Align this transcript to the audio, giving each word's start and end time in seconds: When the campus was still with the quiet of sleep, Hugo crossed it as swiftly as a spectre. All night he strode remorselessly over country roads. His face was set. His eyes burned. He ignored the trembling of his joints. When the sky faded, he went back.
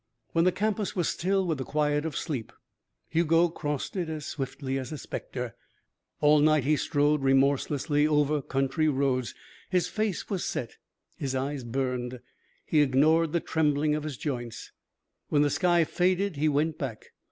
When 0.31 0.45
the 0.45 0.51
campus 0.51 0.95
was 0.95 1.09
still 1.09 1.45
with 1.45 1.59
the 1.59 1.63
quiet 1.63 2.07
of 2.07 2.17
sleep, 2.17 2.51
Hugo 3.09 3.49
crossed 3.49 3.95
it 3.95 4.09
as 4.09 4.25
swiftly 4.25 4.79
as 4.79 4.91
a 4.91 4.97
spectre. 4.97 5.53
All 6.21 6.39
night 6.39 6.63
he 6.63 6.75
strode 6.75 7.21
remorselessly 7.21 8.07
over 8.07 8.41
country 8.41 8.87
roads. 8.89 9.35
His 9.69 9.87
face 9.87 10.27
was 10.27 10.43
set. 10.43 10.77
His 11.17 11.35
eyes 11.35 11.63
burned. 11.63 12.19
He 12.65 12.81
ignored 12.81 13.31
the 13.31 13.41
trembling 13.41 13.93
of 13.93 14.01
his 14.01 14.17
joints. 14.17 14.71
When 15.29 15.43
the 15.43 15.51
sky 15.51 15.83
faded, 15.83 16.35
he 16.35 16.49
went 16.49 16.79
back. 16.79 17.11